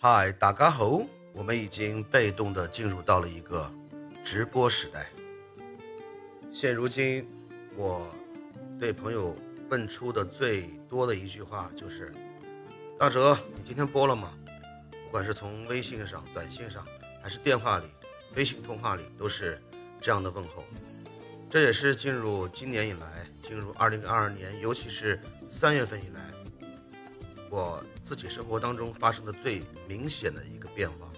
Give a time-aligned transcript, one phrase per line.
[0.00, 1.04] 嗨，大家好！
[1.32, 3.68] 我们已经被动的进入到了一个
[4.22, 5.08] 直播时代。
[6.52, 7.28] 现如今，
[7.74, 8.06] 我
[8.78, 9.34] 对朋友
[9.68, 12.14] 问出的最多的一句话就是
[12.96, 14.32] ：“大哲，你今天播了吗？”
[15.04, 16.86] 不管是从微信上、短信上，
[17.20, 17.84] 还是电话里、
[18.36, 19.60] 微信通话里，都是
[20.00, 20.62] 这样的问候。
[21.50, 25.20] 这也是进入今年以来，进入二零二二年，尤其是
[25.50, 26.20] 三月份以来，
[27.50, 31.08] 我自己生活当中发生的最明显的一个变化。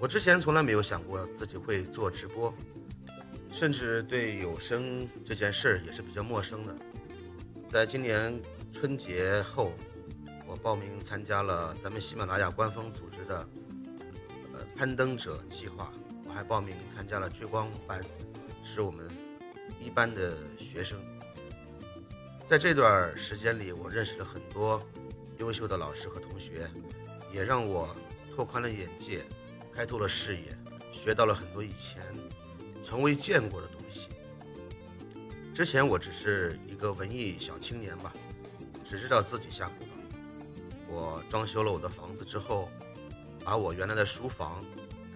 [0.00, 2.52] 我之前从来没有想过自己会做直播，
[3.52, 6.74] 甚至对有声这件事儿也是比较陌生的。
[7.68, 8.38] 在今年
[8.72, 9.72] 春节后，
[10.46, 13.48] 我报名参加了咱们喜马拉雅官方组织的
[14.52, 15.92] 呃攀登者计划，
[16.26, 18.00] 我还报名参加了追光班。
[18.64, 19.08] 是我们
[19.80, 20.96] 一班的学生，
[22.46, 24.80] 在这段时间里，我认识了很多
[25.42, 26.70] 优秀的老师和同学，
[27.32, 27.96] 也让我
[28.32, 29.24] 拓宽了眼界，
[29.74, 30.56] 开拓了视野，
[30.92, 32.00] 学到了很多以前
[32.80, 34.08] 从未见过的东西。
[35.52, 38.14] 之前我只是一个文艺小青年吧，
[38.84, 40.94] 只知道自己下苦劳。
[40.94, 42.70] 我装修了我的房子之后，
[43.44, 44.64] 把我原来的书房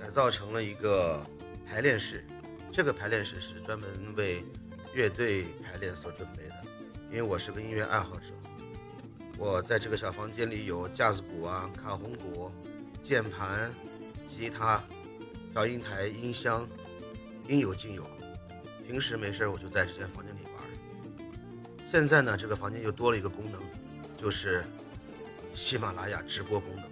[0.00, 1.24] 改造成了一个
[1.64, 2.26] 排练室。
[2.72, 4.44] 这个排练室是专门为
[4.92, 6.64] 乐队排练所准备的，
[7.10, 8.34] 因为我是个音乐爱好者。
[9.38, 12.50] 我在这个小房间里有架子鼓啊、卡洪鼓、
[13.02, 13.70] 键盘、
[14.26, 14.82] 吉他、
[15.52, 16.66] 调音台、音箱，
[17.46, 18.02] 应有尽有。
[18.86, 20.52] 平时没事我就在这间房间里玩。
[21.84, 23.60] 现在呢，这个房间又多了一个功能，
[24.16, 24.64] 就是
[25.52, 26.84] 喜马拉雅直播功能。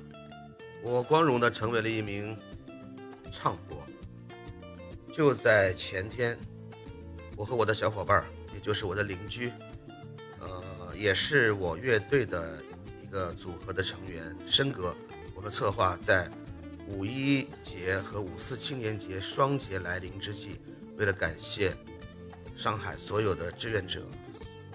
[0.82, 2.36] 我光荣的成为了一名
[3.30, 3.82] 唱播。
[5.12, 6.36] 就在前天，
[7.36, 9.50] 我和我的小伙伴，也就是我的邻居，
[10.96, 12.62] 也是我乐队的
[13.02, 14.94] 一个组合的成员申哥，
[15.34, 16.30] 我们策划在
[16.86, 20.60] 五一节和五四青年节双节来临之际，
[20.96, 21.74] 为了感谢
[22.56, 24.06] 上海所有的志愿者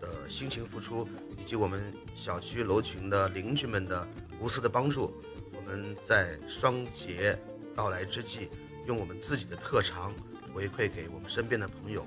[0.02, 1.08] 的辛勤付出，
[1.38, 4.08] 以及我们小区楼群的邻居们的
[4.40, 5.14] 无私的帮助，
[5.56, 7.38] 我们在双节
[7.76, 8.50] 到来之际，
[8.86, 10.14] 用我们自己的特长。
[10.52, 12.04] 回馈给我们身边的朋友，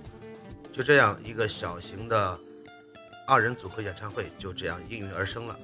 [0.73, 2.39] 就这样一个小型的
[3.27, 5.59] 二人组合演唱会就这样应运而生了，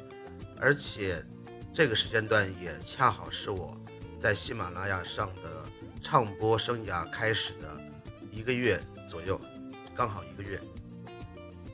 [0.58, 1.24] 而且
[1.72, 3.76] 这个时间段也恰好是我
[4.18, 5.64] 在喜马拉雅上的
[6.00, 7.80] 唱播生涯开始的
[8.30, 9.40] 一个月左右，
[9.94, 10.60] 刚好一个月。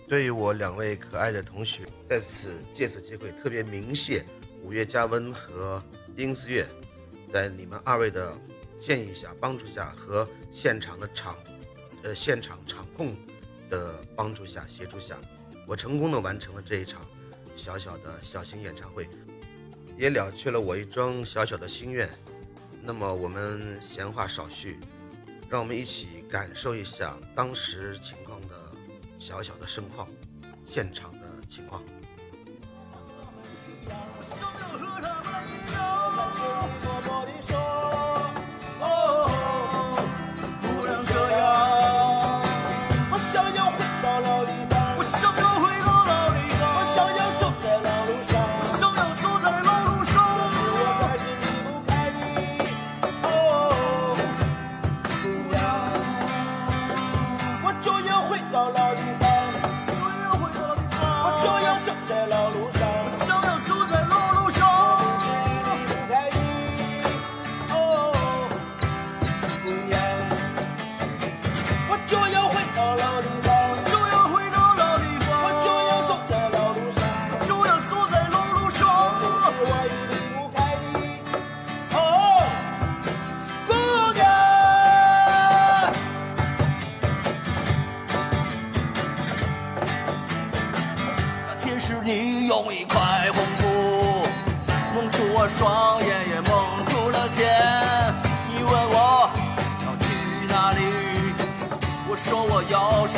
[0.09, 4.25] 对于我两位可爱的同学，在此借此机会特别鸣谢
[4.63, 5.83] 五月加温和
[6.17, 6.67] 英思月，
[7.31, 8.37] 在你们二位的。
[8.81, 11.39] 建议下、帮助下和现场的场，
[12.03, 13.17] 呃，现场场控
[13.71, 15.17] 的帮助下、协助下，
[15.67, 17.01] 我成功的完成了这一场
[17.57, 19.09] 小小的小型演唱会，
[19.97, 22.09] 也了却了我一桩小小的心愿。
[22.83, 24.79] 那么我们闲话少叙，
[25.49, 28.73] 让我们一起感受一下当时情况的
[29.19, 30.07] 小小的盛况，
[30.67, 31.83] 现场的情况。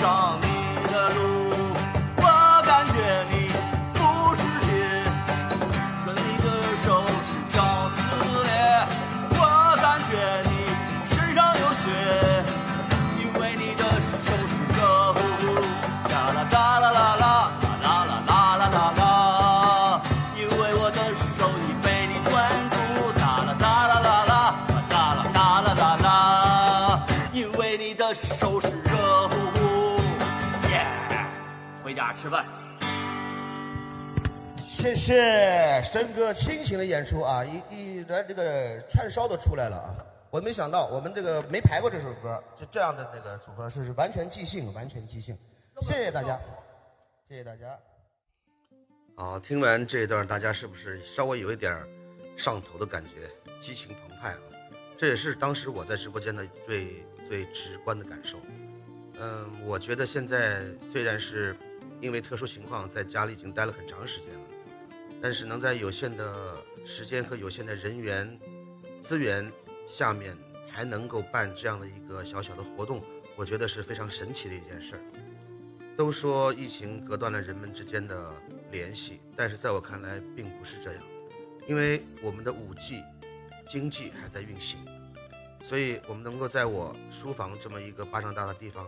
[0.00, 0.25] song.
[32.12, 32.44] 吃饭。
[34.67, 37.44] 谢谢申哥清醒的演出啊！
[37.44, 39.97] 一一来这个串烧都出来了啊！
[40.31, 45.37] 我没想到我们这个没排过这首歌，就这样的那个组合是完全即兴，完全即兴。
[45.81, 46.38] 谢谢大家，
[47.29, 47.76] 谢谢大家。
[49.17, 51.75] 好，听完这一段，大家是不是稍微有一点
[52.37, 53.11] 上头的感觉，
[53.61, 54.38] 激情澎湃啊？
[54.97, 58.38] 这也是当时我在直播间的最最直观的感受。
[59.19, 60.62] 嗯，我觉得现在
[60.93, 61.56] 虽然是
[62.00, 64.40] 因为特殊情况在家里已经待了很长时间了。
[65.20, 68.38] 但是能在有限的时间和有限的人员
[69.00, 69.50] 资源
[69.87, 70.37] 下面，
[70.70, 73.02] 还能够办这样的一个小小的活动，
[73.34, 75.00] 我觉得是非常神奇的一件事儿。
[75.96, 78.31] 都说疫情隔断了人们之间的
[78.70, 81.02] 联系，但是在我看来并不是这样，
[81.66, 83.02] 因为我们的五 G
[83.66, 84.78] 经济还在运行，
[85.62, 88.87] 所以我们能够在我书房这么一个巴掌大的地方，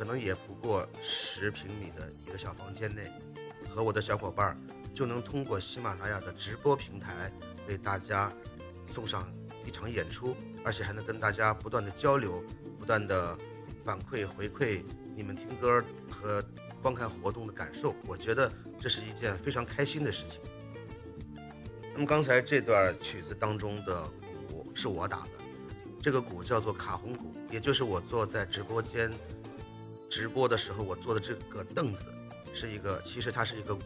[0.00, 3.12] 可能也不过十平米的一个小房间内，
[3.68, 4.56] 和我的小伙伴儿。
[4.94, 7.30] 就能通过喜马拉雅的直播平台
[7.68, 8.32] 为大家
[8.86, 9.30] 送上
[9.62, 12.42] 一场演出，而且还能跟大家不断的交流，
[12.78, 13.36] 不断的
[13.84, 14.82] 反馈回馈
[15.14, 16.42] 你们听歌和
[16.80, 17.94] 观看活动的感受。
[18.06, 18.50] 我觉得
[18.80, 20.40] 这是一件非常开心的事情。
[21.92, 24.02] 那么刚才这段曲子当中的
[24.48, 25.30] 鼓是我打的，
[26.00, 29.10] 这个鼓叫做卡洪鼓，也就是我坐在直播间
[30.10, 32.12] 直播的时候我坐的这个凳子
[32.52, 33.82] 是一个，其实它是一个鼓。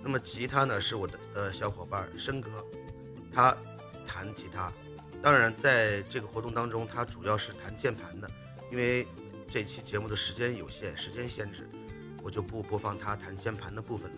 [0.00, 2.64] 那么吉他呢，是我的的小伙伴申哥，
[3.32, 3.54] 他
[4.06, 4.72] 弹吉他。
[5.20, 8.30] 当然，在这个活动当中，他主要是弹键盘的。
[8.70, 9.04] 因为
[9.50, 11.68] 这期节目的时间有限，时间限制，
[12.22, 14.16] 我就不播放他弹键盘的部分了。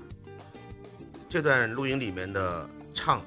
[1.27, 3.25] 这段录音里面的唱，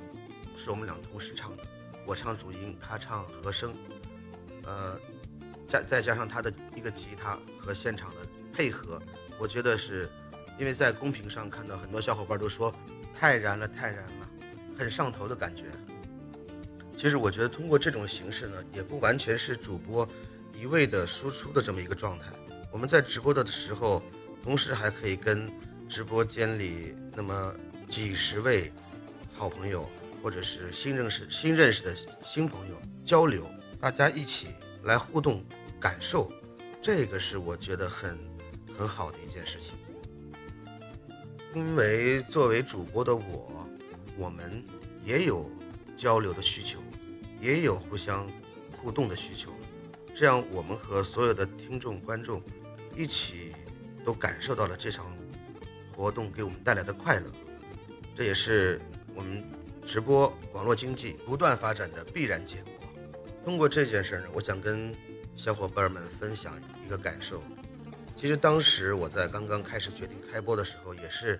[0.55, 1.63] 是我们俩同时唱的，
[2.05, 3.73] 我唱主音，他唱和声。
[4.65, 4.99] 呃，
[5.67, 8.17] 再再加上他的一个吉他和现场的
[8.53, 9.01] 配合，
[9.37, 10.09] 我觉得是。
[10.59, 12.71] 因为在公屏上看到很多小伙伴都说
[13.19, 14.29] 太燃了，太燃了，
[14.77, 15.63] 很上头的感觉。
[16.95, 20.07] 其实我觉得通过这种形式呢，也不完全是主播
[20.53, 22.27] 一味的输出的这么一个状态。
[22.71, 24.03] 我们在直播的时候，
[24.43, 25.51] 同时还可以跟
[25.89, 27.51] 直播间里那么
[27.89, 28.71] 几十位
[29.33, 29.89] 好朋友，
[30.21, 33.49] 或者是新认识、新认识的新朋友交流，
[33.79, 34.49] 大家一起
[34.83, 35.43] 来互动
[35.79, 36.31] 感受，
[36.83, 38.19] 这个是我觉得很
[38.77, 39.73] 很好的一件事情。
[41.55, 43.65] 因为作为主播的我，
[44.17, 44.61] 我们
[45.05, 45.49] 也有
[45.95, 46.79] 交流的需求，
[47.39, 48.29] 也有互相
[48.81, 49.49] 互动的需求，
[50.13, 52.43] 这样我们和所有的听众观众
[52.97, 53.53] 一起
[54.03, 55.05] 都感受到了这场
[55.95, 57.31] 活动给我们带来的快乐，
[58.13, 58.81] 这也是
[59.15, 59.41] 我们
[59.85, 62.73] 直播网络经济不断发展的必然结果。
[63.45, 64.93] 通过这件事呢，我想跟
[65.35, 66.53] 小伙伴们分享
[66.85, 67.41] 一个感受。
[68.15, 71.39] 其实当时我在刚刚开始决定开播的时候，也是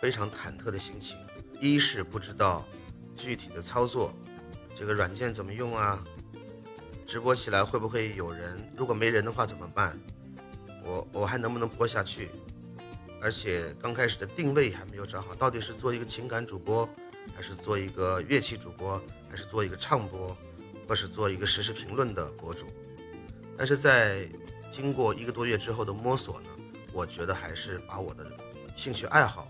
[0.00, 1.16] 非常忐忑的心情。
[1.60, 2.66] 一是不知道
[3.16, 4.12] 具体的操作，
[4.76, 6.04] 这个软件怎么用啊？
[7.06, 8.60] 直播起来会不会有人？
[8.76, 9.98] 如果没人的话怎么办？
[10.84, 12.28] 我我还能不能播下去？
[13.20, 16.88] 而且刚开始的定位还没有找好，到底是做一个情感主播，
[17.34, 20.36] 还是做一个乐器主播，还是做一个唱播，
[20.86, 22.66] 或是做一个实时评论的博主？
[23.58, 24.28] 但是在
[24.70, 26.48] 经过一个多月之后的摸索呢，
[26.92, 28.24] 我觉得还是把我的
[28.76, 29.48] 兴趣爱好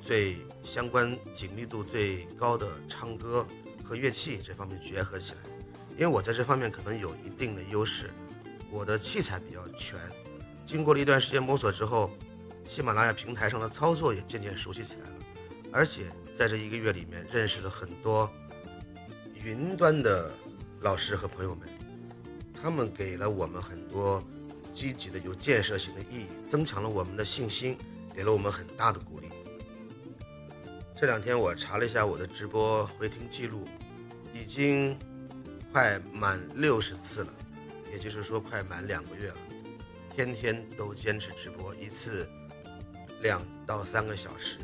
[0.00, 3.46] 最相关紧密度最高的唱歌
[3.84, 5.38] 和乐器这方面结合起来，
[5.92, 8.10] 因为我在这方面可能有一定的优势，
[8.68, 9.96] 我的器材比较全。
[10.66, 12.10] 经过了一段时间摸索之后，
[12.66, 15.16] 喜马拉雅平台上的操作也渐渐熟悉起来了，
[15.70, 18.28] 而且在这一个月里面认识了很多
[19.34, 20.32] 云端的
[20.80, 21.68] 老师和朋友们。
[22.62, 24.22] 他们给了我们很多
[24.72, 27.76] 积极的、有建设性的意义，增强了我们的信心，
[28.14, 29.28] 给了我们很大的鼓励。
[30.94, 33.66] 这两天我查了一下我的直播回听记录，
[34.34, 34.96] 已经
[35.72, 37.32] 快满六十次了，
[37.90, 39.36] 也就是说快满两个月了，
[40.14, 42.28] 天天都坚持直播一次
[43.22, 44.58] 两到三个小时，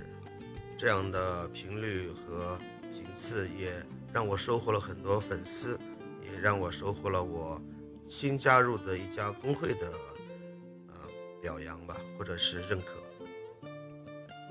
[0.77, 2.59] 这样的频率和
[2.93, 3.73] 频次也
[4.13, 5.79] 让我收获了很多粉丝，
[6.23, 7.59] 也让我收获了我。
[8.07, 9.93] 新加入的一家工会的
[10.89, 10.95] 呃
[11.43, 12.93] 表扬吧，或者是认可。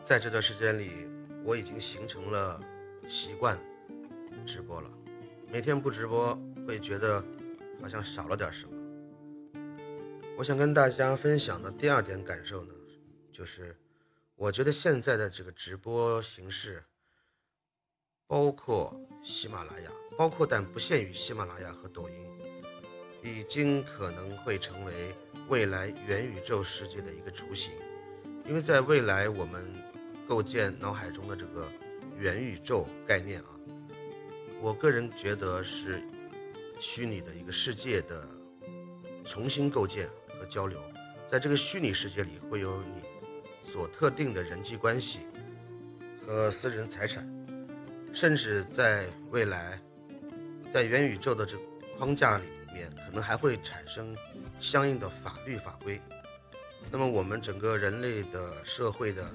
[0.03, 1.07] 在这段时间里，
[1.43, 2.61] 我已经形成了
[3.07, 3.59] 习惯
[4.45, 4.89] 直播了。
[5.51, 7.23] 每天不直播会觉得
[7.81, 8.73] 好像少了点什么。
[10.37, 12.73] 我想跟大家分享的第二点感受呢，
[13.31, 13.75] 就是
[14.35, 16.83] 我觉得现在的这个直播形式，
[18.27, 22.34] 包括喜马拉雅，包括但不限于喜马拉雅和抖音。
[23.25, 24.93] 已经可能会成为
[25.47, 27.71] 未来元宇宙世界的一个雏形，
[28.45, 29.65] 因为在未来我们
[30.27, 31.67] 构建脑海中的这个
[32.19, 33.49] 元宇宙概念啊，
[34.61, 36.03] 我个人觉得是
[36.79, 38.27] 虚拟的一个世界的
[39.23, 40.07] 重新构建
[40.39, 40.79] 和交流。
[41.27, 43.01] 在这个虚拟世界里，会有你
[43.63, 45.21] 所特定的人际关系
[46.25, 47.27] 和私人财产，
[48.13, 49.81] 甚至在未来，
[50.71, 51.63] 在元宇宙的这个
[51.97, 52.43] 框架里
[52.95, 54.15] 可能还会产生
[54.59, 56.01] 相应的法律法规。
[56.91, 59.25] 那么，我们整个人类的社会的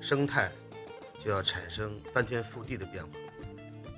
[0.00, 0.50] 生态
[1.18, 3.10] 就要产生翻天覆地的变化。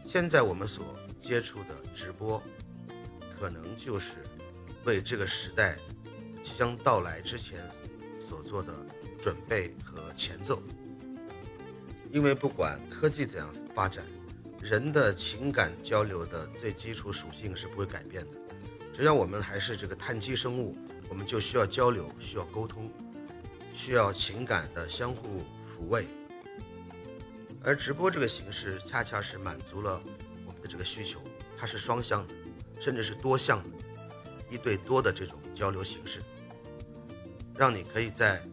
[0.07, 2.43] 现在我们所接触的直播，
[3.39, 4.17] 可能就是
[4.85, 5.77] 为这个时代。
[6.41, 7.59] 即将到来之前
[8.27, 8.73] 所做的
[9.21, 10.63] 准备和前奏，
[12.11, 14.03] 因为不管科技怎样发展，
[14.63, 18.39] 人的情感交流的最基础属性是不会改变的。
[18.99, 20.77] 只要我们还是这个碳基生物，
[21.09, 22.91] 我们就需要交流，需要沟通，
[23.73, 26.05] 需要情感的相互抚慰。
[27.63, 30.03] 而直播这个形式恰恰是满足了
[30.45, 31.21] 我们的这个需求，
[31.57, 32.35] 它是双向的，
[32.81, 33.79] 甚至是多项的。
[34.51, 36.21] 一对多的这种交流形式，
[37.55, 38.45] 让你可以在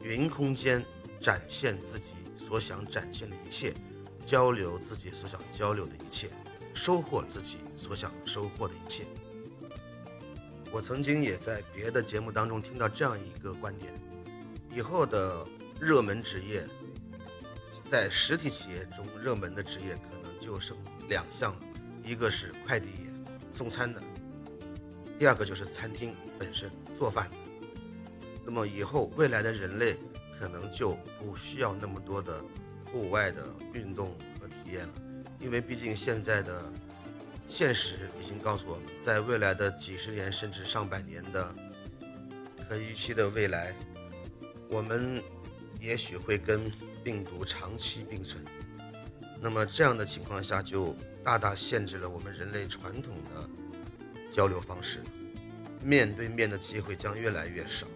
[0.00, 0.80] 云空间
[1.20, 3.74] 展现自己所想展现的一切，
[4.24, 6.30] 交流自己所想交流的一切，
[6.72, 9.04] 收获自己所想收获的一切。
[10.74, 13.92] 我曾经也在别的节目当中听到这样一个观点：
[14.74, 15.46] 以后的
[15.80, 16.66] 热门职业，
[17.88, 20.76] 在实体企业中热门的职业可能就剩
[21.08, 21.60] 两项了，
[22.04, 24.02] 一个是快递业，送餐的。
[25.16, 27.30] 第二个就是餐厅本身做饭，
[28.44, 29.96] 那么以后未来的人类
[30.40, 32.42] 可能就不需要那么多的
[32.90, 34.08] 户外的运动
[34.40, 34.94] 和体验了，
[35.38, 36.64] 因为毕竟现在的
[37.48, 41.54] 现实已经告诉我们，在未来的几十年甚至上百年的
[42.68, 43.74] 可预期的未来，
[44.68, 45.22] 我们
[45.80, 46.70] 也许会跟
[47.02, 48.44] 病毒长期并存，
[49.40, 53.48] 那么这样的情况下就大大限制了我们人类传统的。
[54.30, 55.00] 交流方式，
[55.80, 57.86] 面对面的机会将越来越少，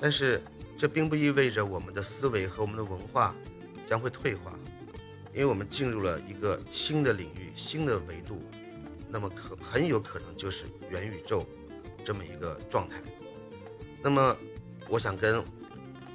[0.00, 0.42] 但是
[0.76, 3.36] 这并不意味着我们的思维和我们的文化
[3.86, 4.58] 将会退化，
[5.32, 8.42] 因为我们进入了一个新的领域、新的维度，
[9.14, 11.46] 那么可很有可能就是元宇宙
[12.04, 13.00] 这么一个状态。
[14.02, 14.36] 那么，
[14.88, 15.40] 我想跟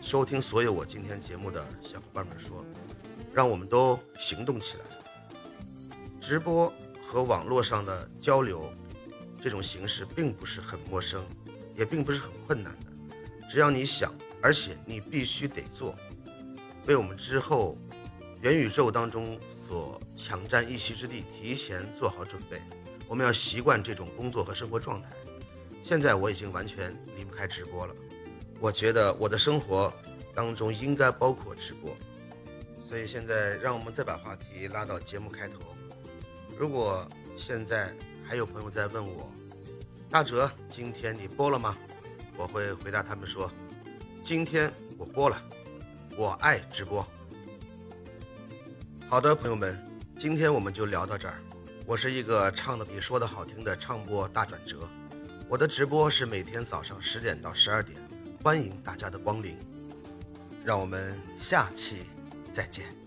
[0.01, 2.61] 收听所有我今天节目的小伙伴们说，
[3.33, 4.83] 让我们都行动起来，
[6.19, 6.73] 直播
[7.07, 8.69] 和网络上的交流。
[9.41, 11.25] 这种形式并不是很陌生，
[11.77, 13.47] 也并不是很困难的。
[13.49, 15.95] 只要你想，而且你必须得做，
[16.85, 17.77] 为我们之后
[18.41, 22.61] 元宇宙当中所抢占一席之地提前做好准备。
[23.09, 25.09] 我们要习惯这种工作和生活状态。
[25.83, 27.93] 现在我已经完全离不开直播了，
[28.61, 29.91] 我觉得我的生活
[30.33, 31.93] 当中应该包括直播。
[32.81, 35.59] 所以现在让我们再把话题拉到节目开头。
[36.57, 37.93] 如果现在。
[38.29, 39.27] 还有朋友在问我，
[40.07, 41.75] 大哲，今天你播了吗？
[42.37, 43.51] 我会回答他们说，
[44.21, 45.41] 今天我播了，
[46.15, 47.03] 我爱直播。
[49.07, 49.75] 好的，朋友们，
[50.19, 51.41] 今天我们就聊到这儿。
[51.89, 54.87] 我是一个唱的比说的好听的唱播大转折，
[55.47, 57.97] 我的直播是每天早上十点到十二点，
[58.43, 59.57] 欢迎大家的光临。
[60.63, 62.03] 让我们下期
[62.53, 62.98] 再见。